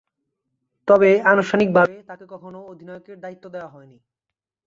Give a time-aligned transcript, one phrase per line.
[0.87, 3.97] তবে, আনুষ্ঠানিকভাবে তাকে কখনো অধিনায়কের দায়িত্ব দেয়া হয়নি।